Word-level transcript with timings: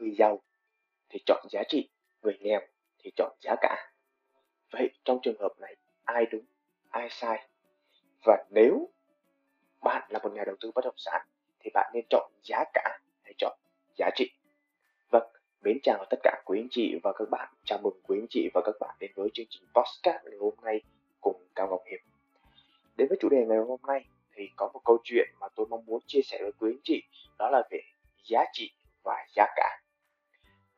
người 0.00 0.14
giàu 0.18 0.40
thì 1.08 1.18
chọn 1.26 1.46
giá 1.50 1.62
trị, 1.68 1.88
người 2.22 2.38
nghèo 2.40 2.60
thì 2.98 3.10
chọn 3.16 3.36
giá 3.40 3.54
cả. 3.60 3.92
Vậy 4.72 4.90
trong 5.04 5.18
trường 5.22 5.40
hợp 5.40 5.52
này 5.58 5.76
ai 6.04 6.26
đúng, 6.26 6.44
ai 6.90 7.08
sai? 7.10 7.48
Và 8.24 8.44
nếu 8.50 8.88
bạn 9.82 10.08
là 10.10 10.18
một 10.22 10.32
nhà 10.32 10.42
đầu 10.46 10.56
tư 10.60 10.70
bất 10.74 10.84
động 10.84 10.98
sản 10.98 11.26
thì 11.60 11.70
bạn 11.74 11.90
nên 11.94 12.04
chọn 12.10 12.30
giá 12.42 12.64
cả 12.74 12.98
hay 13.22 13.34
chọn 13.38 13.58
giá 13.98 14.10
trị? 14.14 14.30
Vâng, 15.10 15.28
mến 15.62 15.78
chào 15.82 16.04
tất 16.10 16.16
cả 16.22 16.42
quý 16.44 16.60
anh 16.60 16.68
chị 16.70 16.98
và 17.02 17.12
các 17.18 17.28
bạn. 17.30 17.48
Chào 17.64 17.78
mừng 17.82 18.00
quý 18.02 18.18
anh 18.20 18.26
chị 18.30 18.48
và 18.54 18.60
các 18.64 18.74
bạn 18.80 18.96
đến 19.00 19.10
với 19.14 19.28
chương 19.34 19.46
trình 19.50 19.62
podcast 19.74 20.24
ngày 20.24 20.36
hôm 20.40 20.54
nay 20.62 20.80
cùng 21.20 21.44
Cao 21.54 21.68
Ngọc 21.68 21.82
Hiệp. 21.90 22.00
Đến 22.96 23.08
với 23.08 23.18
chủ 23.20 23.28
đề 23.28 23.46
ngày 23.46 23.58
hôm 23.58 23.80
nay 23.86 24.04
thì 24.32 24.48
có 24.56 24.70
một 24.74 24.80
câu 24.84 24.98
chuyện 25.04 25.28
mà 25.40 25.48
tôi 25.56 25.66
mong 25.70 25.86
muốn 25.86 26.00
chia 26.06 26.20
sẻ 26.24 26.38
với 26.42 26.52
quý 26.58 26.70
anh 26.72 26.80
chị 26.84 27.02
đó 27.38 27.50
là 27.50 27.62
về 27.70 27.80
giá 28.24 28.44
trị 28.52 28.70
và 29.02 29.26
giá 29.34 29.46
cả. 29.56 29.79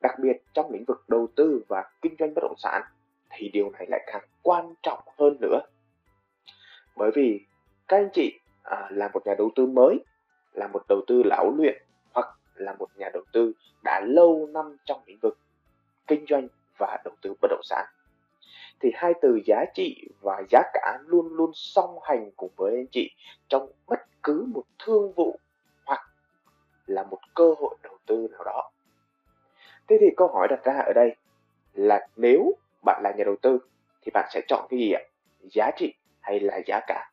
Đặc 0.03 0.19
biệt 0.19 0.43
trong 0.53 0.71
lĩnh 0.73 0.85
vực 0.85 1.05
đầu 1.09 1.29
tư 1.37 1.65
và 1.69 1.85
kinh 2.03 2.15
doanh 2.19 2.35
bất 2.35 2.41
động 2.43 2.59
sản 2.59 2.83
thì 3.31 3.49
điều 3.49 3.71
này 3.71 3.87
lại 3.89 4.05
càng 4.07 4.25
quan 4.43 4.75
trọng 4.83 5.03
hơn 5.19 5.37
nữa. 5.41 5.61
Bởi 6.97 7.11
vì 7.15 7.41
các 7.89 7.97
anh 7.97 8.09
chị 8.13 8.39
à, 8.63 8.89
là 8.91 9.09
một 9.15 9.27
nhà 9.27 9.35
đầu 9.39 9.51
tư 9.55 9.67
mới, 9.67 10.05
là 10.53 10.69
một 10.69 10.83
đầu 10.89 11.01
tư 11.07 11.23
lão 11.25 11.55
luyện 11.57 11.83
hoặc 12.15 12.29
là 12.55 12.75
một 12.79 12.89
nhà 12.97 13.11
đầu 13.13 13.23
tư 13.33 13.53
đã 13.85 14.01
lâu 14.05 14.49
năm 14.53 14.77
trong 14.85 15.01
lĩnh 15.07 15.19
vực 15.23 15.39
kinh 16.07 16.25
doanh 16.29 16.49
và 16.79 16.99
đầu 17.05 17.15
tư 17.23 17.35
bất 17.41 17.49
động 17.51 17.63
sản 17.63 17.87
thì 18.81 18.91
hai 18.95 19.13
từ 19.23 19.41
giá 19.47 19.65
trị 19.75 20.09
và 20.21 20.43
giá 20.51 20.63
cả 20.73 20.99
luôn 21.07 21.29
luôn 21.33 21.51
song 21.55 21.99
hành 22.03 22.31
cùng 22.37 22.51
với 22.57 22.77
anh 22.77 22.87
chị 22.93 23.11
trong 23.49 23.73
bất 23.87 24.01
cứ 24.23 24.47
một 24.55 24.65
thương 24.85 25.13
vụ 25.13 25.39
hoặc 25.87 26.01
là 26.87 27.03
một 27.03 27.19
cơ 27.35 27.55
hội 27.59 27.77
đầu 27.83 27.99
tư 28.07 28.29
nào 28.33 28.45
đó. 28.45 28.72
Thế 29.89 29.97
thì 30.01 30.07
câu 30.17 30.29
hỏi 30.29 30.49
đặt 30.49 30.65
ra 30.65 30.79
ở 30.79 30.93
đây 30.93 31.17
là 31.73 32.09
nếu 32.17 32.53
bạn 32.85 33.03
là 33.03 33.13
nhà 33.17 33.25
đầu 33.25 33.37
tư 33.43 33.59
thì 34.03 34.11
bạn 34.15 34.29
sẽ 34.33 34.41
chọn 34.49 34.67
cái 34.71 34.79
gì 34.79 34.93
ạ? 34.93 35.03
Giá 35.41 35.71
trị 35.77 35.95
hay 36.21 36.41
là 36.41 36.61
giá 36.67 36.81
cả? 36.87 37.11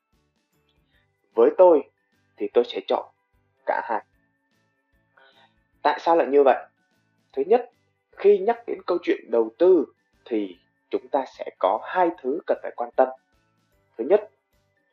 Với 1.33 1.49
tôi 1.57 1.83
thì 2.37 2.47
tôi 2.53 2.63
sẽ 2.67 2.79
chọn 2.87 3.05
cả 3.65 3.81
hai. 3.83 4.03
Tại 5.81 5.99
sao 5.99 6.15
lại 6.15 6.27
như 6.27 6.43
vậy? 6.43 6.65
Thứ 7.33 7.43
nhất, 7.47 7.71
khi 8.11 8.37
nhắc 8.37 8.63
đến 8.67 8.77
câu 8.87 8.97
chuyện 9.03 9.31
đầu 9.31 9.49
tư 9.57 9.85
thì 10.25 10.57
chúng 10.89 11.07
ta 11.07 11.25
sẽ 11.37 11.49
có 11.59 11.79
hai 11.83 12.09
thứ 12.21 12.39
cần 12.47 12.57
phải 12.61 12.71
quan 12.75 12.89
tâm. 12.95 13.07
Thứ 13.97 14.05
nhất, 14.09 14.29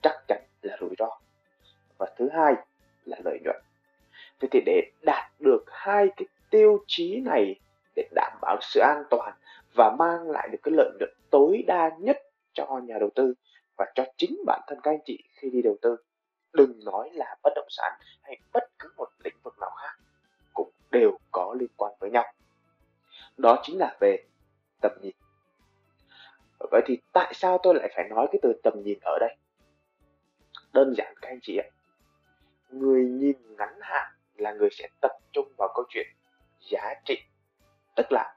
chắc 0.03 0.12
chắn 0.29 0.42
là 0.62 0.77
rủi 0.81 0.95
ro. 0.98 1.19
Và 1.98 2.06
thứ 2.17 2.29
hai 2.33 2.55
là 3.05 3.17
lợi 3.25 3.39
nhuận. 3.45 3.56
Thế 4.41 4.48
thì 4.51 4.61
để 4.67 4.91
đạt 5.03 5.33
được 5.41 5.64
hai 5.70 6.08
cái 6.17 6.27
tiêu 6.51 6.84
chí 6.86 7.20
này 7.20 7.61
để 7.97 8.08
đảm 8.14 8.33
bảo 8.42 8.58
sự 8.61 8.80
an 8.80 9.02
toàn 9.11 9.34
và 9.75 9.97
mang 9.98 10.30
lại 10.30 10.48
được 10.52 10.58
cái 10.62 10.72
lợi 10.77 10.91
nhuận 10.98 11.11
tối 11.30 11.64
đa 11.66 11.91
nhất 11.98 12.16
cho 12.52 12.80
nhà 12.84 12.97
đầu 13.00 13.11
tư 13.14 13.34
và 13.77 13.92
cho 13.94 14.05
chính 14.16 14.41
bản 14.47 14.61
thân 14.66 14.78
các 14.83 14.91
anh 14.91 15.00
chị 15.05 15.22
khi 15.36 15.50
đi 15.50 15.62
đầu 15.62 15.77
tư. 15.83 15.97
Đừng 16.52 16.84
nói 16.84 17.11
là 17.12 17.36
bất 17.42 17.50
động 17.55 17.69
sản 17.69 17.92
hay 18.22 18.39
bất 18.52 18.64
cứ 18.78 18.89
một 18.97 19.08
lĩnh 19.24 19.36
vực 19.42 19.55
nào 19.61 19.70
khác 19.83 19.94
cũng 20.55 20.70
đều 20.91 21.19
có 21.30 21.55
liên 21.58 21.70
quan 21.77 21.92
với 22.00 22.11
nhau. 22.11 22.24
Đó 23.36 23.61
chính 23.62 23.78
là 23.78 23.97
về 24.00 24.24
tầm 24.80 24.92
nhìn 25.02 25.14
vậy 26.70 26.83
thì 26.86 26.98
tại 27.12 27.34
sao 27.34 27.58
tôi 27.62 27.74
lại 27.74 27.92
phải 27.94 28.08
nói 28.08 28.27
cái 28.33 28.39
từ 28.42 28.52
tầm 28.62 28.74
nhìn 28.84 28.98
ở 29.02 29.19
đây 29.20 29.36
đơn 30.72 30.94
giản 30.97 31.14
các 31.20 31.28
anh 31.28 31.39
chị 31.42 31.56
ạ 31.56 31.69
người 32.70 33.05
nhìn 33.05 33.56
ngắn 33.56 33.78
hạn 33.80 34.12
là 34.36 34.52
người 34.52 34.69
sẽ 34.72 34.89
tập 35.00 35.11
trung 35.33 35.52
vào 35.58 35.69
câu 35.74 35.84
chuyện 35.89 36.06
tức 37.97 38.12
là 38.12 38.34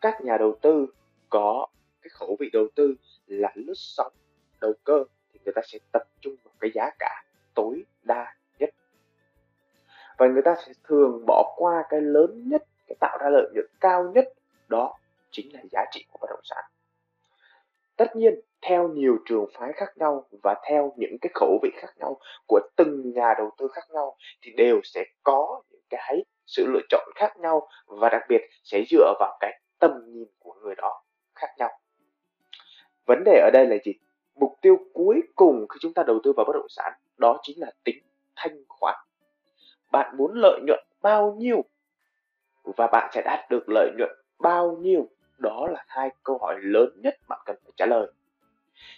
các 0.00 0.20
nhà 0.24 0.36
đầu 0.38 0.58
tư 0.62 0.86
có 1.30 1.66
cái 2.02 2.10
khẩu 2.10 2.36
vị 2.40 2.50
đầu 2.52 2.66
tư 2.74 2.94
là 3.26 3.52
lướt 3.54 3.74
sóng 3.76 4.12
đầu 4.60 4.72
cơ 4.84 5.04
thì 5.32 5.40
người 5.44 5.52
ta 5.56 5.62
sẽ 5.64 5.78
tập 5.92 6.02
trung 6.20 6.34
vào 6.44 6.54
cái 6.60 6.70
giá 6.74 6.90
cả 6.98 7.24
tối 7.54 7.84
đa 8.02 8.34
nhất. 8.58 8.70
Và 10.18 10.26
người 10.28 10.42
ta 10.44 10.54
sẽ 10.66 10.72
thường 10.84 11.24
bỏ 11.26 11.54
qua 11.56 11.84
cái 11.88 12.00
lớn 12.00 12.48
nhất 12.48 12.62
cái 12.86 12.96
tạo 13.00 13.18
ra 13.20 13.28
lợi 13.30 13.50
nhuận 13.54 13.66
cao 13.80 14.12
nhất 14.14 14.24
đó 14.68 14.98
chính 15.30 15.54
là 15.54 15.60
giá 15.70 15.84
trị 15.90 16.04
của 16.12 16.18
bất 16.20 16.30
động 16.30 16.40
sản. 16.42 16.64
Tất 17.96 18.16
nhiên, 18.16 18.40
theo 18.62 18.88
nhiều 18.88 19.16
trường 19.24 19.46
phái 19.58 19.72
khác 19.72 19.92
nhau 19.96 20.24
và 20.42 20.54
theo 20.68 20.92
những 20.96 21.16
cái 21.20 21.30
khẩu 21.34 21.58
vị 21.62 21.70
khác 21.76 21.92
nhau 21.96 22.18
của 22.46 22.60
từng 22.76 23.12
nhà 23.14 23.34
đầu 23.38 23.50
tư 23.58 23.68
khác 23.72 23.84
nhau 23.90 24.16
thì 24.42 24.52
đều 24.56 24.80
sẽ 24.84 25.04
có 25.22 25.62
những 25.70 25.80
cái 25.90 26.24
sự 26.50 26.66
lựa 26.66 26.80
chọn 26.88 27.10
khác 27.14 27.36
nhau 27.36 27.68
và 27.86 28.08
đặc 28.08 28.22
biệt 28.28 28.40
sẽ 28.64 28.84
dựa 28.90 29.14
vào 29.20 29.36
cái 29.40 29.60
tầm 29.78 29.90
nhìn 30.06 30.28
của 30.38 30.54
người 30.62 30.74
đó 30.74 31.02
khác 31.34 31.48
nhau. 31.58 31.70
Vấn 33.06 33.24
đề 33.24 33.40
ở 33.44 33.50
đây 33.52 33.66
là 33.66 33.76
gì? 33.84 33.92
Mục 34.34 34.52
tiêu 34.62 34.76
cuối 34.92 35.20
cùng 35.34 35.66
khi 35.68 35.78
chúng 35.80 35.94
ta 35.94 36.02
đầu 36.06 36.18
tư 36.24 36.32
vào 36.36 36.44
bất 36.46 36.52
động 36.54 36.68
sản, 36.68 36.92
đó 37.18 37.38
chính 37.42 37.60
là 37.60 37.70
tính 37.84 37.98
thanh 38.36 38.64
khoản. 38.68 38.98
Bạn 39.92 40.16
muốn 40.16 40.32
lợi 40.34 40.60
nhuận 40.66 40.80
bao 41.02 41.34
nhiêu 41.38 41.62
và 42.64 42.86
bạn 42.86 43.10
sẽ 43.14 43.22
đạt 43.24 43.50
được 43.50 43.68
lợi 43.68 43.90
nhuận 43.98 44.10
bao 44.38 44.76
nhiêu 44.80 45.08
đó 45.38 45.68
là 45.72 45.84
hai 45.88 46.10
câu 46.22 46.38
hỏi 46.38 46.56
lớn 46.62 47.00
nhất 47.02 47.14
bạn 47.28 47.40
cần 47.46 47.56
phải 47.64 47.72
trả 47.76 47.86
lời 47.86 48.12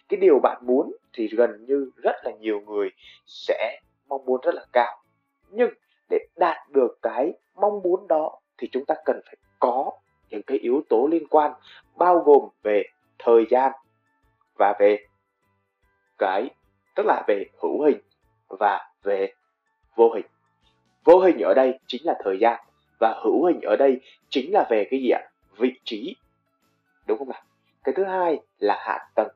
cái 0.08 0.20
điều 0.20 0.38
bạn 0.42 0.62
muốn 0.66 0.92
thì 1.12 1.28
gần 1.28 1.64
như 1.66 1.90
rất 1.96 2.16
là 2.24 2.32
nhiều 2.40 2.60
người 2.60 2.90
sẽ 3.26 3.80
mong 4.08 4.24
muốn 4.24 4.40
rất 4.44 4.54
là 4.54 4.66
cao 4.72 5.02
nhưng 5.50 5.70
để 6.12 6.18
đạt 6.36 6.56
được 6.70 6.98
cái 7.02 7.32
mong 7.54 7.82
muốn 7.82 8.08
đó 8.08 8.38
thì 8.58 8.68
chúng 8.72 8.84
ta 8.84 8.94
cần 9.04 9.20
phải 9.26 9.36
có 9.60 9.90
những 10.30 10.42
cái 10.42 10.58
yếu 10.58 10.82
tố 10.88 11.08
liên 11.10 11.26
quan, 11.30 11.52
bao 11.96 12.18
gồm 12.18 12.48
về 12.62 12.82
thời 13.18 13.46
gian 13.50 13.72
và 14.58 14.74
về 14.78 15.06
cái, 16.18 16.50
tức 16.96 17.06
là 17.06 17.24
về 17.28 17.44
hữu 17.62 17.82
hình 17.84 18.00
và 18.48 18.92
về 19.02 19.32
vô 19.96 20.12
hình. 20.14 20.26
Vô 21.04 21.20
hình 21.20 21.38
ở 21.38 21.54
đây 21.54 21.78
chính 21.86 22.06
là 22.06 22.14
thời 22.24 22.38
gian 22.40 22.60
và 23.00 23.20
hữu 23.24 23.46
hình 23.46 23.60
ở 23.60 23.76
đây 23.76 24.00
chính 24.28 24.52
là 24.52 24.66
về 24.70 24.86
cái 24.90 25.00
gì 25.00 25.10
ạ? 25.10 25.22
Vị 25.58 25.72
trí, 25.84 26.16
đúng 27.06 27.18
không 27.18 27.28
nào? 27.28 27.42
Cái 27.84 27.94
thứ 27.96 28.04
hai 28.04 28.40
là 28.58 28.76
hạ 28.80 29.08
tầng. 29.14 29.28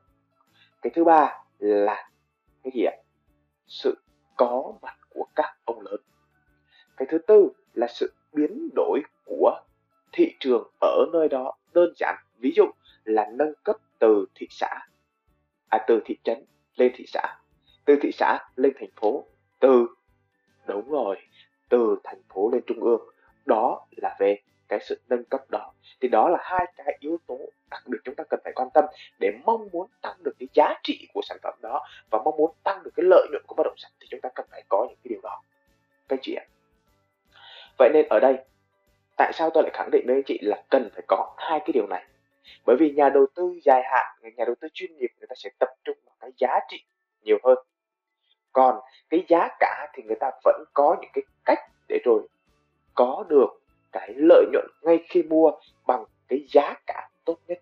Cái 0.81 0.91
thứ 0.95 1.03
ba 1.03 1.41
là 1.59 2.09
cái 2.63 2.71
gì 2.75 2.83
ạ? 2.83 2.95
Sự 3.67 3.97
có 4.35 4.73
mặt 4.81 4.97
của 5.09 5.25
các 5.35 5.57
ông 5.65 5.79
lớn 5.81 6.01
cái 6.97 7.07
thứ 7.11 7.17
tư 7.17 7.49
là 7.73 7.87
sự 7.87 8.13
biến 8.33 8.69
đổi 8.75 9.01
của 9.25 9.59
thị 10.11 10.35
trường 10.39 10.71
ở 10.81 11.05
nơi 11.13 11.29
đó 11.29 11.53
đơn 11.73 11.93
giản. 11.95 12.15
Ví 12.39 12.51
dụ 12.55 12.65
là 13.03 13.29
nâng 13.33 13.53
cấp 13.63 13.75
từ 13.99 14.25
thị 14.35 14.47
xã 14.49 14.79
à 15.69 15.85
từ 15.87 16.01
thị 16.05 16.17
trấn 16.23 16.45
lên 16.75 16.91
thị 16.95 17.05
xã, 17.07 17.37
từ 17.85 17.95
thị 18.01 18.11
xã 18.13 18.39
lên 18.55 18.73
thành 18.79 18.89
phố, 18.95 19.25
từ, 19.59 19.87
đúng 20.67 20.89
rồi, 20.89 21.17
từ 21.69 21.97
thành 22.03 22.21
phố 22.29 22.49
lên 22.51 22.61
trung 22.67 22.79
ương. 22.79 23.01
Đó 23.45 23.85
là 23.97 24.15
về 24.19 24.41
cái 24.67 24.79
sự 24.79 25.01
nâng 25.09 25.23
cấp 25.23 25.41
đó. 25.49 25.73
Thì 26.01 26.07
đó 26.07 26.29
là 26.29 26.37
hai 26.41 26.73
cái 26.77 26.97
yếu 26.99 27.17
tố 27.27 27.39
đặc 27.71 27.83
biệt 27.87 27.97
chúng 28.03 28.15
ta 28.15 28.23
cần 28.29 28.39
phải 28.43 28.53
quan 28.55 28.67
tâm 28.73 28.85
để 29.19 29.31
mong 29.45 29.67
muốn 29.71 29.87
tăng 30.01 30.15
được 30.23 30.35
cái 30.39 30.47
giá 30.53 30.73
trị 30.83 31.07
của 31.13 31.21
sản 31.23 31.37
phẩm 31.43 31.53
đó 31.61 31.85
và 32.09 32.21
mong 32.25 32.37
muốn 32.37 32.51
tăng 32.63 32.83
được 32.83 32.91
cái 32.95 33.03
lợi 33.09 33.27
nhuận 33.31 33.43
của 33.47 33.55
bất 33.55 33.63
động 33.63 33.77
sản. 33.77 33.91
Thì 33.99 34.07
chúng 34.09 34.21
ta 34.21 34.29
cần 34.35 34.45
phải 34.51 34.63
có 34.69 34.85
những 34.89 34.97
cái 35.03 35.09
điều 35.09 35.21
đó. 35.23 35.41
Các 36.07 36.19
chị 36.21 36.33
ạ 36.33 36.45
vậy 37.77 37.89
nên 37.93 38.07
ở 38.09 38.19
đây, 38.19 38.37
tại 39.17 39.33
sao 39.33 39.49
tôi 39.49 39.63
lại 39.63 39.71
khẳng 39.73 39.89
định 39.91 40.03
với 40.07 40.15
anh 40.15 40.23
chị 40.25 40.39
là 40.41 40.63
cần 40.69 40.89
phải 40.93 41.03
có 41.07 41.35
hai 41.37 41.59
cái 41.59 41.71
điều 41.73 41.87
này? 41.87 42.05
Bởi 42.65 42.75
vì 42.79 42.91
nhà 42.91 43.09
đầu 43.09 43.25
tư 43.35 43.59
dài 43.63 43.83
hạn, 43.83 44.05
nhà 44.35 44.45
đầu 44.45 44.55
tư 44.61 44.67
chuyên 44.73 44.97
nghiệp 44.97 45.09
người 45.19 45.27
ta 45.27 45.35
sẽ 45.37 45.49
tập 45.59 45.69
trung 45.83 45.97
vào 46.05 46.15
cái 46.19 46.31
giá 46.37 46.59
trị 46.69 46.83
nhiều 47.21 47.37
hơn. 47.43 47.57
Còn 48.53 48.79
cái 49.09 49.25
giá 49.27 49.47
cả 49.59 49.87
thì 49.93 50.03
người 50.03 50.17
ta 50.19 50.31
vẫn 50.43 50.63
có 50.73 50.95
những 51.01 51.11
cái 51.13 51.23
cách 51.45 51.59
để 51.87 51.99
rồi 52.05 52.27
có 52.95 53.25
được 53.29 53.49
cái 53.91 54.13
lợi 54.15 54.45
nhuận 54.51 54.65
ngay 54.81 55.03
khi 55.09 55.23
mua 55.23 55.51
bằng 55.87 56.03
cái 56.27 56.45
giá 56.47 56.73
cả 56.87 57.09
tốt 57.25 57.37
nhất. 57.47 57.59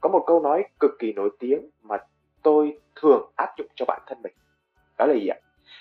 Có 0.00 0.08
một 0.08 0.24
câu 0.26 0.40
nói 0.40 0.64
cực 0.80 0.90
kỳ 0.98 1.12
nổi 1.12 1.30
tiếng 1.38 1.70
mà 1.82 1.96
tôi 2.42 2.78
thường 2.94 3.30
áp 3.36 3.48
dụng 3.58 3.66
cho 3.74 3.84
bản 3.88 4.02
thân 4.06 4.22
mình. 4.22 4.32
Đó 4.98 5.06
là 5.06 5.14
gì 5.14 5.28
ạ? 5.28 5.38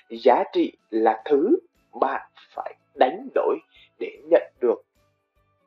Giá 0.09 0.43
trị 0.53 0.71
là 0.89 1.21
thứ 1.25 1.55
bạn 2.01 2.31
phải 2.55 2.75
đánh 2.95 3.27
đổi 3.33 3.57
để 3.99 4.21
nhận 4.29 4.43
được 4.61 4.85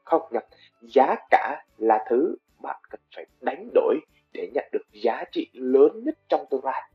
không 0.05 0.23
nhầm, 0.31 0.43
giá 0.83 1.15
cả 1.31 1.65
là 1.79 2.05
thứ 2.11 2.37
bạn 2.63 2.77
cần 2.91 3.01
phải 3.15 3.27
đánh 3.41 3.69
đổi 3.75 4.01
để 4.33 4.51
nhận 4.55 4.65
được 4.73 4.83
giá 4.93 5.25
trị 5.33 5.51
lớn 5.53 6.05
nhất 6.05 6.19
trong 6.29 6.45
tương 6.51 6.65
lai. 6.65 6.91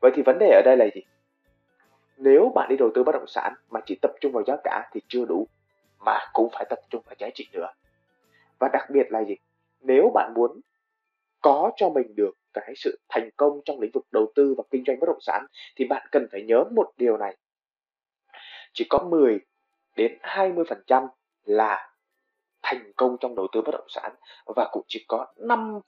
Vậy 0.00 0.10
thì 0.14 0.22
vấn 0.22 0.38
đề 0.38 0.50
ở 0.50 0.62
đây 0.64 0.76
là 0.76 0.86
gì? 0.94 1.00
Nếu 2.16 2.52
bạn 2.54 2.68
đi 2.70 2.76
đầu 2.76 2.90
tư 2.94 3.04
bất 3.04 3.12
động 3.12 3.26
sản 3.26 3.54
mà 3.70 3.80
chỉ 3.86 3.98
tập 4.02 4.10
trung 4.20 4.32
vào 4.32 4.44
giá 4.46 4.56
cả 4.64 4.90
thì 4.92 5.00
chưa 5.08 5.24
đủ, 5.24 5.46
mà 5.98 6.18
cũng 6.32 6.50
phải 6.52 6.64
tập 6.70 6.78
trung 6.90 7.02
vào 7.06 7.14
giá 7.18 7.28
trị 7.34 7.48
nữa. 7.52 7.72
Và 8.58 8.68
đặc 8.72 8.90
biệt 8.90 9.06
là 9.10 9.24
gì? 9.24 9.34
Nếu 9.80 10.10
bạn 10.14 10.32
muốn 10.34 10.60
có 11.40 11.72
cho 11.76 11.88
mình 11.88 12.14
được 12.16 12.34
cái 12.52 12.72
sự 12.76 12.98
thành 13.08 13.30
công 13.36 13.60
trong 13.64 13.80
lĩnh 13.80 13.90
vực 13.94 14.06
đầu 14.12 14.32
tư 14.34 14.54
và 14.58 14.64
kinh 14.70 14.84
doanh 14.86 15.00
bất 15.00 15.06
động 15.06 15.20
sản 15.20 15.46
thì 15.76 15.84
bạn 15.84 16.06
cần 16.12 16.26
phải 16.32 16.42
nhớ 16.42 16.64
một 16.76 16.92
điều 16.96 17.16
này 17.16 17.36
chỉ 18.74 18.86
có 18.90 18.98
10 18.98 19.38
đến 19.96 20.18
20% 20.22 21.08
là 21.44 21.90
thành 22.62 22.92
công 22.96 23.16
trong 23.20 23.34
đầu 23.34 23.48
tư 23.52 23.62
bất 23.62 23.72
động 23.72 23.88
sản 23.88 24.14
và 24.46 24.68
cũng 24.72 24.82
chỉ 24.88 25.04
có 25.08 25.26
5% 25.36 25.80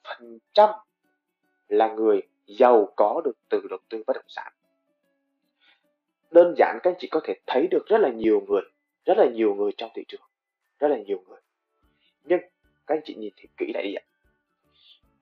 là 1.69 1.89
người 1.89 2.23
giàu 2.47 2.93
có 2.97 3.21
được 3.25 3.37
từ 3.49 3.61
đầu 3.71 3.79
tư 3.89 4.03
bất 4.07 4.17
động 4.17 4.29
sản. 4.29 4.53
Đơn 6.31 6.55
giản 6.59 6.79
các 6.83 6.91
anh 6.91 6.97
chị 6.99 7.09
có 7.09 7.21
thể 7.25 7.35
thấy 7.47 7.69
được 7.71 7.87
rất 7.87 7.99
là 7.99 8.09
nhiều 8.09 8.43
người, 8.49 8.63
rất 9.05 9.19
là 9.19 9.27
nhiều 9.27 9.55
người 9.55 9.71
trong 9.77 9.91
thị 9.95 10.05
trường, 10.09 10.21
rất 10.79 10.89
là 10.89 10.97
nhiều 10.97 11.23
người. 11.29 11.41
Nhưng 12.25 12.41
các 12.87 12.95
anh 12.95 13.01
chị 13.05 13.15
nhìn 13.15 13.33
thì 13.37 13.49
kỹ 13.57 13.73
lại 13.75 13.83
đi 13.83 13.95
ạ. 13.95 14.05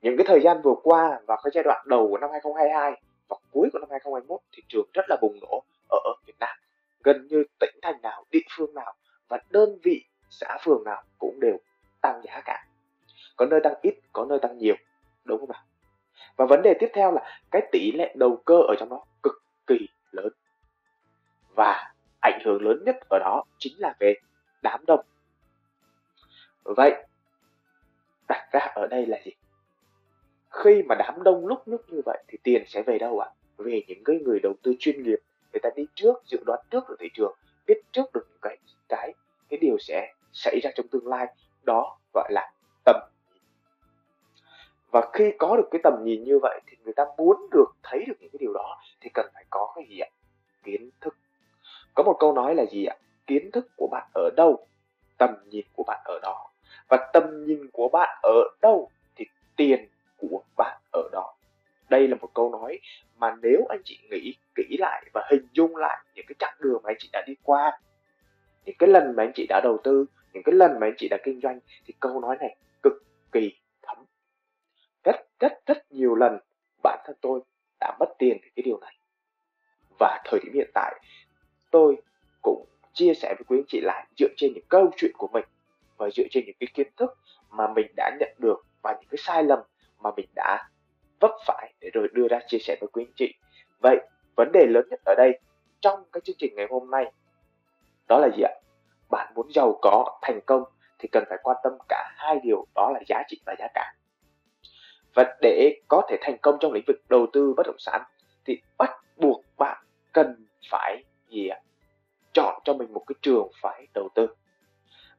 Những 0.01 0.17
cái 0.17 0.25
thời 0.27 0.39
gian 0.41 0.61
vừa 0.61 0.75
qua 0.83 1.19
và 1.27 1.37
cái 1.43 1.51
giai 1.53 1.63
đoạn 1.63 1.85
đầu 1.87 2.07
của 2.11 2.17
năm 2.17 2.29
2022 2.31 3.01
và 3.27 3.37
cuối 3.51 3.69
của 3.73 3.79
năm 3.79 3.89
2021 3.91 4.39
thị 4.51 4.63
trường 4.67 4.85
rất 4.93 5.05
là 5.09 5.17
bùng 5.21 5.39
nổ 5.41 5.63
ở 5.89 6.13
Việt 6.25 6.35
Nam. 6.39 6.57
Gần 7.05 7.27
như 7.27 7.43
tỉnh 7.59 7.75
thành 7.81 8.01
nào, 8.01 8.25
địa 8.31 8.39
phương 8.57 8.73
nào 8.73 8.93
và 9.27 9.39
đơn 9.49 9.69
vị 9.83 10.05
xã 10.29 10.57
phường 10.63 10.83
nào 10.83 11.03
cũng 11.17 11.39
đều 11.39 11.57
tăng 12.01 12.21
giá 12.23 12.41
cả. 12.45 12.67
Có 13.35 13.45
nơi 13.45 13.59
tăng 13.63 13.73
ít, 13.81 13.93
có 14.13 14.25
nơi 14.25 14.39
tăng 14.41 14.57
nhiều, 14.57 14.75
đúng 15.23 15.39
không 15.39 15.51
ạ? 15.51 15.63
Và 16.35 16.45
vấn 16.45 16.61
đề 16.61 16.73
tiếp 16.79 16.89
theo 16.93 17.11
là 17.11 17.39
cái 17.51 17.61
tỷ 17.71 17.91
lệ 17.91 18.15
đầu 18.17 18.41
cơ 18.45 18.55
ở 18.55 18.75
trong 18.79 18.89
đó 18.89 19.05
cực 19.23 19.43
kỳ 19.67 19.87
lớn. 20.11 20.29
Và 21.55 21.93
ảnh 22.21 22.39
hưởng 22.45 22.61
lớn 22.61 22.83
nhất 22.85 22.95
ở 23.09 23.19
đó 23.19 23.43
chính 23.57 23.73
là 23.77 23.95
về 23.99 24.13
đám 24.61 24.85
đông. 24.85 25.05
Vậy, 26.63 27.05
đặt 28.27 28.49
ra 28.51 28.59
ở 28.59 28.87
đây 28.87 29.05
là 29.05 29.17
gì? 29.25 29.31
Khi 30.49 30.83
mà 30.83 30.95
đám 30.99 31.23
đông 31.23 31.47
lúc 31.47 31.67
nhúc 31.67 31.89
như 31.89 32.01
vậy 32.05 32.23
thì 32.27 32.37
tiền 32.43 32.63
sẽ 32.67 32.81
về 32.81 32.97
đâu 32.97 33.19
ạ? 33.19 33.29
Về 33.57 33.83
những 33.87 34.03
cái 34.05 34.19
người 34.25 34.39
đầu 34.39 34.53
tư 34.63 34.73
chuyên 34.79 35.03
nghiệp, 35.03 35.19
ta 35.65 35.71
đi 35.75 35.85
trước, 35.95 36.25
dự 36.25 36.37
đoán 36.45 36.59
trước 36.71 36.89
được 36.89 36.95
thị 36.99 37.09
trường, 37.13 37.35
biết 37.67 37.81
trước 37.91 38.13
được 38.13 38.27
những 38.29 38.39
cái 38.41 38.57
cái 38.89 39.13
cái 39.49 39.59
điều 39.61 39.77
sẽ 39.79 40.13
xảy 40.33 40.59
ra 40.63 40.71
trong 40.75 40.87
tương 40.87 41.07
lai. 41.07 41.27
Đó 41.63 41.97
gọi 42.13 42.31
là 42.31 42.51
tầm 42.85 42.95
nhìn. 43.33 43.43
Và 44.91 45.09
khi 45.13 45.31
có 45.39 45.57
được 45.57 45.67
cái 45.71 45.81
tầm 45.83 45.93
nhìn 46.03 46.23
như 46.23 46.39
vậy 46.41 46.61
thì 46.67 46.77
người 46.83 46.93
ta 46.93 47.05
muốn 47.17 47.49
được 47.51 47.71
thấy 47.83 48.03
được 48.07 48.13
những 48.19 48.29
cái 48.31 48.37
điều 48.39 48.53
đó 48.53 48.77
thì 49.01 49.09
cần 49.13 49.25
phải 49.33 49.45
có 49.49 49.73
cái 49.75 49.85
gì 49.89 49.99
ạ? 49.99 50.09
Kiến 50.63 50.89
thức. 51.01 51.17
Có 51.93 52.03
một 52.03 52.17
câu 52.19 52.33
nói 52.33 52.55
là 52.55 52.65
gì 52.65 52.85
ạ? 52.85 52.95
Kiến 53.27 53.51
thức 53.51 53.67
của 53.77 53.87
bạn 53.91 54.07
ở 54.13 54.29
đâu 54.35 54.67
tầm 55.17 55.29
nhìn 55.49 55.65
của 55.75 55.83
bạn 55.83 56.01
ở 56.05 56.19
đó. 56.23 56.49
Và 56.89 57.09
tầm 57.13 57.45
nhìn 57.45 57.69
của 57.73 57.89
bạn 57.89 58.19
ở 58.23 58.43
đâu 58.61 58.89
thì 59.15 59.25
tiền 59.55 59.87
của 60.17 60.41
bạn 60.57 60.81
ở 60.91 61.09
đó 61.11 61.34
đây 61.89 62.07
là 62.07 62.15
một 62.21 62.29
câu 62.33 62.51
nói 62.51 62.79
mà 63.17 63.35
nếu 63.41 63.65
anh 63.69 63.81
chị 63.83 63.99
nghĩ 64.11 64.35
kỹ 64.55 64.77
lại 64.79 65.05
và 65.13 65.27
hình 65.31 65.47
dung 65.51 65.75
lại 65.75 66.05
những 66.15 66.25
cái 66.27 66.35
chặng 66.39 66.55
đường 66.59 66.81
mà 66.83 66.89
anh 66.89 66.97
chị 66.99 67.09
đã 67.13 67.23
đi 67.27 67.33
qua, 67.43 67.79
những 68.65 68.75
cái 68.79 68.89
lần 68.89 69.15
mà 69.15 69.23
anh 69.23 69.31
chị 69.35 69.45
đã 69.49 69.61
đầu 69.63 69.77
tư, 69.83 70.05
những 70.33 70.43
cái 70.43 70.55
lần 70.55 70.79
mà 70.79 70.87
anh 70.87 70.93
chị 70.97 71.07
đã 71.09 71.17
kinh 71.23 71.39
doanh, 71.41 71.59
thì 71.85 71.93
câu 71.99 72.19
nói 72.19 72.37
này 72.39 72.55
cực 72.83 73.03
kỳ 73.31 73.57
thấm. 73.81 73.97
Rất 75.03 75.15
rất 75.39 75.53
rất 75.65 75.91
nhiều 75.91 76.15
lần 76.15 76.37
bản 76.83 76.99
thân 77.05 77.15
tôi 77.21 77.39
đã 77.79 77.97
mất 77.99 78.09
tiền 78.17 78.37
vì 78.43 78.49
cái 78.55 78.63
điều 78.63 78.79
này. 78.79 78.97
Và 79.99 80.21
thời 80.25 80.39
điểm 80.43 80.53
hiện 80.53 80.71
tại, 80.73 81.01
tôi 81.71 81.95
cũng 82.41 82.65
chia 82.93 83.13
sẻ 83.13 83.35
với 83.37 83.43
quý 83.47 83.57
anh 83.59 83.65
chị 83.67 83.81
lại 83.81 84.07
dựa 84.17 84.29
trên 84.37 84.53
những 84.53 84.65
câu 84.69 84.91
chuyện 84.97 85.11
của 85.17 85.27
mình 85.27 85.45
và 85.97 86.09
dựa 86.09 86.23
trên 86.31 86.43
những 86.45 86.55
cái 86.59 86.67
kiến 86.73 86.87
thức 86.97 87.17
mà 87.49 87.73
mình 87.75 87.87
đã 87.95 88.11
nhận 88.19 88.35
được 88.37 88.65
và 88.81 88.91
những 88.91 89.09
cái 89.09 89.17
sai 89.17 89.43
lầm 89.43 89.59
mà 89.99 90.09
mình 90.17 90.27
đã 90.35 90.69
vấp 91.25 91.35
phải 91.45 91.73
để 91.81 91.89
rồi 91.93 92.07
đưa 92.13 92.27
ra 92.27 92.39
chia 92.47 92.57
sẻ 92.57 92.77
với 92.81 92.89
quý 92.93 93.03
anh 93.03 93.13
chị. 93.15 93.33
Vậy, 93.79 93.97
vấn 94.35 94.51
đề 94.53 94.65
lớn 94.69 94.87
nhất 94.89 94.99
ở 95.05 95.15
đây 95.17 95.39
trong 95.81 96.03
cái 96.11 96.21
chương 96.23 96.35
trình 96.39 96.55
ngày 96.55 96.67
hôm 96.69 96.91
nay, 96.91 97.11
đó 98.07 98.19
là 98.19 98.29
gì 98.37 98.43
ạ? 98.43 98.53
Bạn 99.09 99.33
muốn 99.35 99.47
giàu 99.53 99.79
có, 99.81 100.19
thành 100.21 100.39
công 100.45 100.63
thì 100.99 101.09
cần 101.11 101.23
phải 101.29 101.37
quan 101.43 101.57
tâm 101.63 101.73
cả 101.89 102.11
hai 102.15 102.39
điều, 102.43 102.65
đó 102.75 102.91
là 102.93 102.99
giá 103.07 103.23
trị 103.27 103.41
và 103.45 103.55
giá 103.59 103.67
cả. 103.73 103.93
Và 105.15 105.35
để 105.41 105.81
có 105.87 106.01
thể 106.09 106.17
thành 106.21 106.37
công 106.41 106.57
trong 106.59 106.73
lĩnh 106.73 106.83
vực 106.87 107.01
đầu 107.09 107.27
tư 107.33 107.53
bất 107.57 107.65
động 107.65 107.79
sản 107.79 108.01
thì 108.45 108.61
bắt 108.77 108.91
buộc 109.17 109.43
bạn 109.57 109.83
cần 110.13 110.45
phải 110.71 111.03
gì 111.29 111.47
ạ? 111.47 111.59
Chọn 112.33 112.61
cho 112.63 112.73
mình 112.73 112.93
một 112.93 113.03
cái 113.07 113.15
trường 113.21 113.51
phái 113.61 113.87
đầu 113.93 114.09
tư. 114.15 114.27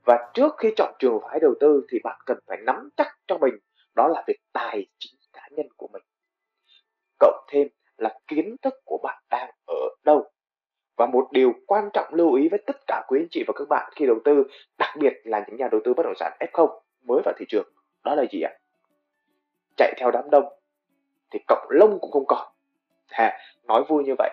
Và 0.04 0.30
trước 0.34 0.54
khi 0.58 0.72
chọn 0.76 0.94
trường 0.98 1.20
phái 1.22 1.40
đầu 1.40 1.54
tư 1.60 1.86
thì 1.90 1.98
bạn 2.04 2.18
cần 2.26 2.38
phải 2.46 2.58
nắm 2.66 2.88
chắc 2.96 3.18
cho 3.26 3.38
mình 3.38 3.54
đó 3.94 4.08
là 4.08 4.24
việc 4.26 4.38
tài 4.52 4.86
chính 4.98 5.15
cá 5.46 5.56
nhân 5.56 5.66
của 5.76 5.88
mình 5.92 6.02
cộng 7.18 7.44
thêm 7.48 7.68
là 7.96 8.18
kiến 8.28 8.56
thức 8.62 8.74
của 8.84 8.98
bạn 9.02 9.22
đang 9.30 9.50
ở 9.66 9.88
đâu 10.04 10.30
và 10.96 11.06
một 11.06 11.28
điều 11.32 11.52
quan 11.66 11.88
trọng 11.92 12.14
lưu 12.14 12.34
ý 12.34 12.48
với 12.48 12.62
tất 12.66 12.76
cả 12.86 13.04
quý 13.08 13.20
anh 13.20 13.28
chị 13.30 13.44
và 13.46 13.52
các 13.56 13.68
bạn 13.68 13.92
khi 13.96 14.06
đầu 14.06 14.16
tư, 14.24 14.44
đặc 14.78 14.90
biệt 14.98 15.12
là 15.24 15.44
những 15.48 15.56
nhà 15.56 15.68
đầu 15.72 15.80
tư 15.84 15.94
bất 15.94 16.02
động 16.02 16.14
sản 16.16 16.36
F0 16.40 16.80
mới 17.02 17.22
vào 17.24 17.34
thị 17.38 17.46
trường, 17.48 17.68
đó 18.04 18.14
là 18.14 18.24
gì 18.30 18.40
ạ? 18.42 18.52
Chạy 19.76 19.94
theo 19.98 20.10
đám 20.10 20.30
đông 20.30 20.44
thì 21.30 21.38
cộng 21.48 21.66
lông 21.70 21.98
cũng 22.00 22.10
không 22.10 22.26
còn. 22.28 22.48
À, 23.08 23.38
nói 23.64 23.84
vui 23.88 24.04
như 24.04 24.14
vậy 24.18 24.30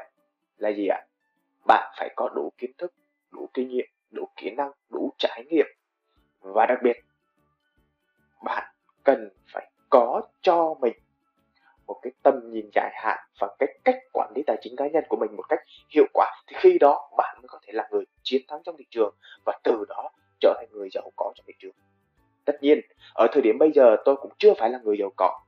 là 0.57 0.69
gì 0.69 0.88
ạ? 0.88 1.06
Bạn 1.68 1.94
phải 1.98 2.10
có 2.15 2.30
đủ 2.36 2.51
kiến 2.57 2.71
thức, 2.77 2.94
đủ 3.31 3.50
kinh 3.54 3.69
nghiệm, 3.69 3.86
đủ 4.12 4.27
kỹ 4.36 4.51
năng, 4.51 4.71
đủ 4.89 5.13
trải 5.18 5.44
nghiệm 5.50 5.65
và 6.39 6.65
đặc 6.65 6.80
biệt 6.83 6.98
bạn 8.44 8.74
cần 9.04 9.30
phải 9.54 9.71
có 9.93 10.21
cho 10.41 10.75
mình 10.81 10.93
một 11.87 11.99
cái 12.01 12.13
tầm 12.23 12.51
nhìn 12.51 12.69
dài 12.75 12.91
hạn 12.93 13.19
và 13.39 13.55
cái 13.59 13.79
cách 13.83 13.95
quản 14.13 14.31
lý 14.35 14.43
tài 14.47 14.57
chính 14.61 14.75
cá 14.75 14.87
nhân 14.87 15.03
của 15.09 15.17
mình 15.17 15.35
một 15.35 15.43
cách 15.49 15.59
hiệu 15.89 16.05
quả, 16.13 16.31
thì 16.47 16.55
khi 16.59 16.77
đó 16.79 17.09
bạn 17.17 17.37
mới 17.41 17.47
có 17.47 17.59
thể 17.63 17.73
là 17.73 17.87
người 17.91 18.03
chiến 18.23 18.41
thắng 18.47 18.61
trong 18.63 18.75
thị 18.77 18.85
trường 18.89 19.15
và 19.45 19.59
từ 19.63 19.85
đó 19.89 20.09
trở 20.39 20.53
thành 20.57 20.67
người 20.71 20.89
giàu 20.91 21.11
có 21.15 21.31
trong 21.35 21.45
thị 21.47 21.53
trường. 21.59 21.75
Tất 22.45 22.57
nhiên, 22.61 22.81
ở 23.13 23.27
thời 23.31 23.41
điểm 23.41 23.57
bây 23.59 23.71
giờ 23.71 23.95
tôi 24.05 24.15
cũng 24.15 24.31
chưa 24.37 24.53
phải 24.53 24.69
là 24.69 24.79
người 24.83 24.97
giàu 24.99 25.11
có. 25.17 25.39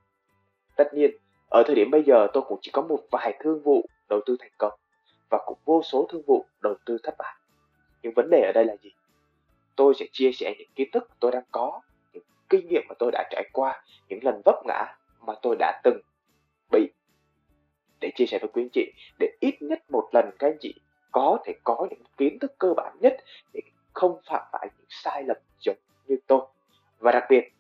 Tất 0.75 0.93
nhiên, 0.93 1.11
ở 1.49 1.63
thời 1.65 1.75
điểm 1.75 1.91
bây 1.91 2.03
giờ 2.03 2.27
tôi 2.33 2.43
cũng 2.47 2.59
chỉ 2.61 2.71
có 2.71 2.81
một 2.81 2.99
vài 3.11 3.37
thương 3.39 3.63
vụ 3.63 3.85
đầu 4.09 4.19
tư 4.25 4.37
thành 4.39 4.53
công 4.57 4.73
và 5.29 5.39
cũng 5.45 5.57
vô 5.65 5.81
số 5.83 6.07
thương 6.11 6.21
vụ 6.27 6.45
đầu 6.61 6.75
tư 6.85 6.97
thất 7.03 7.15
bại. 7.17 7.35
Nhưng 8.03 8.13
vấn 8.15 8.29
đề 8.29 8.41
ở 8.41 8.51
đây 8.53 8.65
là 8.65 8.75
gì? 8.81 8.89
Tôi 9.75 9.93
sẽ 9.99 10.05
chia 10.11 10.31
sẻ 10.31 10.55
những 10.57 10.69
kiến 10.75 10.89
thức 10.93 11.09
tôi 11.19 11.31
đang 11.31 11.43
có 11.51 11.81
kinh 12.49 12.67
nghiệm 12.67 12.83
mà 12.89 12.95
tôi 12.99 13.11
đã 13.11 13.27
trải 13.29 13.49
qua, 13.53 13.83
những 14.09 14.19
lần 14.23 14.41
vấp 14.45 14.55
ngã 14.65 14.85
mà 15.19 15.33
tôi 15.41 15.55
đã 15.59 15.81
từng 15.83 16.01
bị. 16.71 16.89
Để 18.01 18.11
chia 18.15 18.25
sẻ 18.25 18.39
với 18.39 18.49
quý 18.53 18.63
anh 18.63 18.69
chị, 18.73 18.93
để 19.19 19.37
ít 19.39 19.61
nhất 19.61 19.79
một 19.89 20.09
lần 20.13 20.29
các 20.39 20.47
anh 20.47 20.57
chị 20.59 20.75
có 21.11 21.37
thể 21.45 21.53
có 21.63 21.87
những 21.89 22.03
kiến 22.17 22.39
thức 22.39 22.55
cơ 22.59 22.73
bản 22.77 22.97
nhất 22.99 23.17
để 23.53 23.61
không 23.93 24.19
phạm 24.25 24.43
phải 24.51 24.67
những 24.77 24.87
sai 24.89 25.23
lầm 25.23 25.37
giống 25.59 25.77
như 26.07 26.17
tôi. 26.27 26.41
Và 26.99 27.11
đặc 27.11 27.23
biệt, 27.29 27.51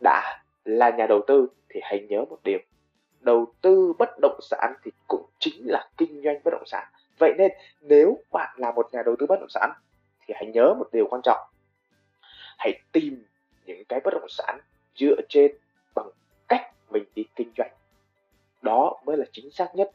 đã 0.00 0.42
là 0.64 0.90
nhà 0.90 1.06
đầu 1.06 1.20
tư 1.26 1.48
thì 1.68 1.80
hãy 1.82 2.06
nhớ 2.08 2.24
một 2.30 2.38
điều, 2.44 2.58
đầu 3.20 3.54
tư 3.60 3.92
bất 3.98 4.08
động 4.20 4.38
sản 4.42 4.74
thì 4.84 4.90
cũng 5.08 5.26
chính 5.38 5.66
là 5.66 5.88
kinh 5.96 6.22
doanh 6.24 6.36
bất 6.44 6.50
động 6.50 6.66
sản. 6.66 6.88
Vậy 7.18 7.34
nên 7.38 7.52
nếu 7.80 8.18
bạn 8.32 8.54
là 8.56 8.72
một 8.72 8.88
nhà 8.92 9.02
đầu 9.06 9.16
tư 9.18 9.26
bất 9.26 9.40
động 9.40 9.48
sản 9.48 9.70
thì 10.26 10.34
hãy 10.36 10.46
nhớ 10.46 10.74
một 10.78 10.88
điều 10.92 11.06
quan 11.10 11.20
trọng, 11.24 11.48
hãy 12.58 12.80
tìm 12.92 13.24
những 13.76 13.84
cái 13.88 14.00
bất 14.04 14.14
động 14.14 14.28
sản 14.28 14.60
dựa 14.94 15.16
trên 15.28 15.52
bằng 15.94 16.08
cách 16.48 16.72
mình 16.90 17.04
đi 17.14 17.24
kinh 17.36 17.52
doanh. 17.58 17.70
Đó 18.62 19.00
mới 19.04 19.16
là 19.16 19.24
chính 19.32 19.50
xác 19.50 19.74
nhất. 19.74 19.90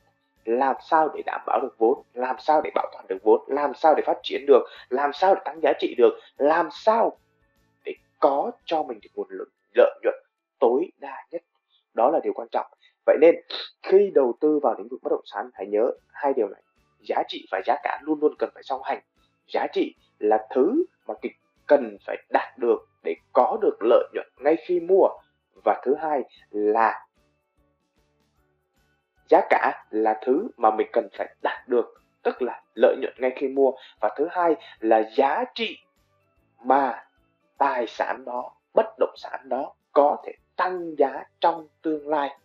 Làm 0.45 0.75
sao 0.89 1.09
để 1.15 1.21
đảm 1.25 1.41
bảo 1.45 1.59
được 1.61 1.75
vốn? 1.77 2.01
Làm 2.13 2.35
sao 2.39 2.61
để 2.61 2.71
bảo 2.75 2.89
toàn 2.93 3.05
được 3.09 3.17
vốn? 3.23 3.43
Làm 3.47 3.73
sao 3.73 3.95
để 3.95 4.03
phát 4.05 4.17
triển 4.23 4.45
được? 4.47 4.63
Làm 4.89 5.13
sao 5.13 5.35
để 5.35 5.41
tăng 5.45 5.59
giá 5.63 5.73
trị 5.79 5.95
được? 5.97 6.19
Làm 6.37 6.69
sao 6.71 7.17
để 7.85 7.93
có 8.19 8.51
cho 8.65 8.83
mình 8.83 8.99
được 9.01 9.09
nguồn 9.15 9.27
lợi 9.29 9.99
nhuận 10.03 10.15
tối 10.59 10.91
đa 10.97 11.25
nhất? 11.31 11.41
Đó 11.93 12.09
là 12.13 12.19
điều 12.23 12.33
quan 12.33 12.47
trọng. 12.51 12.65
Vậy 13.05 13.17
nên, 13.21 13.35
khi 13.83 14.11
đầu 14.15 14.37
tư 14.39 14.59
vào 14.63 14.75
lĩnh 14.77 14.87
vực 14.87 14.99
bất 15.03 15.09
động 15.11 15.25
sản, 15.25 15.49
hãy 15.53 15.67
nhớ 15.67 15.91
hai 16.11 16.33
điều 16.33 16.47
này. 16.47 16.61
Giá 16.99 17.23
trị 17.27 17.47
và 17.51 17.61
giá 17.65 17.75
cả 17.83 17.99
luôn 18.01 18.19
luôn 18.19 18.35
cần 18.39 18.49
phải 18.53 18.63
song 18.63 18.81
hành. 18.83 18.99
Giá 19.47 19.67
trị 19.73 19.95
là 20.19 20.47
thứ 20.55 20.85
mà 21.07 21.13
kịch 21.21 21.35
cần 21.67 21.97
phải 22.05 22.17
đạt 22.29 22.57
được 22.57 22.87
để 23.03 23.15
có 23.33 23.57
được 23.61 23.77
lợi 23.81 24.07
nhuận 24.13 24.27
ngay 24.37 24.55
khi 24.65 24.79
mua. 24.79 25.07
Và 25.65 25.81
thứ 25.85 25.95
hai 25.95 26.23
là 26.49 27.05
giá 29.29 29.41
cả 29.49 29.85
là 29.89 30.19
thứ 30.25 30.47
mà 30.57 30.71
mình 30.71 30.87
cần 30.93 31.07
phải 31.17 31.35
đạt 31.41 31.67
được, 31.67 31.93
tức 32.23 32.41
là 32.41 32.61
lợi 32.75 32.95
nhuận 33.01 33.13
ngay 33.17 33.31
khi 33.35 33.47
mua. 33.47 33.71
Và 34.01 34.09
thứ 34.17 34.27
hai 34.31 34.55
là 34.79 35.09
giá 35.15 35.43
trị 35.55 35.77
mà 36.63 37.05
tài 37.57 37.87
sản 37.87 38.23
đó, 38.25 38.51
bất 38.73 38.85
động 38.99 39.13
sản 39.17 39.49
đó 39.49 39.73
có 39.93 40.17
thể 40.25 40.33
tăng 40.55 40.95
giá 40.97 41.23
trong 41.39 41.67
tương 41.81 42.07
lai. 42.07 42.37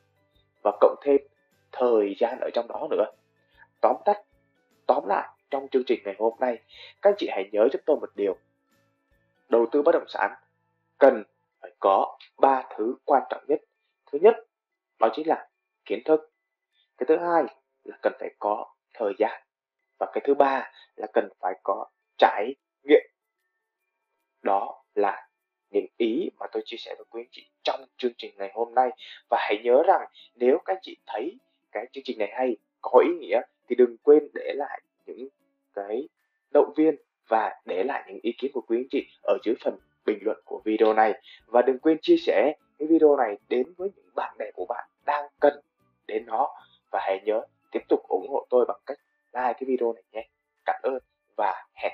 Và 0.63 0.73
cộng 0.81 0.97
thêm 1.03 1.17
thời 1.73 2.17
gian 2.19 2.39
ở 2.41 2.51
trong 2.55 2.69
đó 2.69 2.87
nữa. 2.91 3.05
Tóm 3.81 3.97
tắt, 4.05 4.23
tóm 4.87 5.07
lại 5.07 5.29
trong 5.51 5.69
chương 5.69 5.85
trình 5.87 6.01
ngày 6.05 6.15
hôm 6.19 6.33
nay, 6.41 6.59
các 7.03 7.15
chị 7.19 7.29
hãy 7.31 7.49
nhớ 7.53 7.69
giúp 7.73 7.83
tôi 7.87 7.97
một 8.01 8.11
điều 8.17 8.37
đầu 9.49 9.67
tư 9.73 9.83
bất 9.83 9.93
động 9.93 10.09
sản, 10.09 10.35
cần 10.99 11.23
phải 11.61 11.71
có 11.81 12.19
ba 12.39 12.63
thứ 12.77 12.97
quan 13.05 13.23
trọng 13.31 13.45
nhất. 13.49 13.61
Thứ 14.13 14.19
nhất, 14.23 14.35
đó 14.99 15.09
chính 15.13 15.29
là 15.29 15.49
kiến 15.85 16.03
thức. 16.05 16.31
Cái 16.99 17.07
thứ 17.09 17.17
hai 17.17 17.45
là 17.85 17.97
cần 18.03 18.13
phải 18.21 18.35
có 18.39 18.75
thời 18.95 19.13
gian. 19.19 19.43
Và 19.99 20.07
cái 20.13 20.23
thứ 20.27 20.35
ba 20.35 20.73
là 20.97 21.07
cần 21.13 21.29
phải 21.41 21.55
có 21.63 21.87
trải 22.19 22.55
nghiệm. 22.85 23.03
Đó 24.43 24.85
là 24.95 25.29
những 25.71 25.87
ý 25.97 26.29
mà 26.39 26.47
tôi 26.53 26.63
chia 26.67 26.77
sẻ 26.77 26.95
với 26.99 27.05
quý 27.11 27.23
anh 27.23 27.29
chị 27.31 27.51
trong 27.63 27.81
chương 27.97 28.13
trình 28.19 28.35
ngày 28.39 28.51
hôm 28.55 28.75
nay. 28.75 28.91
Và 29.31 29.39
hãy 29.41 29.61
nhớ 29.65 29.83
rằng 29.87 30.07
nếu 30.35 30.59
các 30.65 30.75
anh 30.75 30.81
chị 30.83 30.97
thấy 31.07 31.39
cái 31.73 31.87
chương 31.93 32.05
trình 32.05 32.19
này 32.19 32.29
hay, 32.33 32.57
có 32.81 33.01
ý 33.01 33.11
nghĩa 33.19 33.41
thì 33.69 33.77
đừng 33.77 33.97
quên 34.03 34.29
để 34.35 34.53
lại 34.57 34.81
những 35.07 35.29
cái 35.75 36.09
động 36.51 36.73
viên 36.77 36.97
và 37.29 37.61
để 37.65 37.85
lại 37.85 38.05
những 38.07 38.19
ý 38.23 38.33
kiến 38.39 38.51
của 38.55 38.61
quý 38.61 38.79
anh 38.79 38.89
chị 38.91 39.07
ở 39.23 39.39
dưới 39.45 39.55
phần 39.65 39.79
bình 40.07 40.19
luận 40.21 40.39
của 40.45 40.61
video 40.65 40.95
này. 40.95 41.23
Và 41.47 41.63
đừng 41.63 41.79
quên 41.79 41.99
chia 42.03 42.17
sẻ 42.17 42.55
cái 42.79 42.89
video 42.89 43.17
này 43.17 43.37
đến 43.49 43.73
với 43.77 43.89
những 43.97 44.09
bạn 44.15 44.35
bè 44.39 44.51
của 44.55 44.67
bạn 44.69 44.89
đang 45.07 45.25
cần 45.41 45.61
đến 46.07 46.27
nó. 46.27 46.49
Và 46.91 47.01
hãy 47.03 47.21
nhớ 47.25 47.43
tiếp 47.71 47.83
tục 47.89 48.01
ủng 48.09 48.27
hộ 48.29 48.47
tôi 48.51 48.65
bằng 48.69 48.81
cách 48.87 48.99
like 49.33 49.53
cái 49.53 49.65
video 49.67 49.93
này 49.93 50.03
nhé. 50.13 50.29
Cảm 50.65 50.81
ơn 50.83 50.99
và 51.37 51.67
hẹn 51.75 51.93